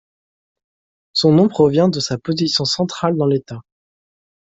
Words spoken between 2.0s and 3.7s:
position centrale dans l'État.